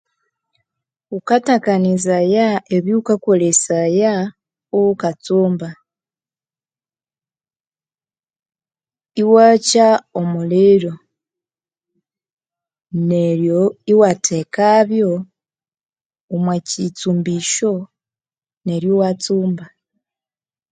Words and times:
Wukatakanizaya 1.11 2.47
ebya 2.75 2.95
wukakolesaya 2.97 4.13
iwuka 4.75 5.09
tsumba, 5.23 5.69
iwakya 9.21 9.87
omuliro 10.19 10.93
neryo 13.09 13.61
iwathekabyo 13.91 15.11
omwa 16.35 16.55
kyitsumbisyo 16.67 17.73
neryo 18.65 18.91
iwatsumba. 18.95 19.65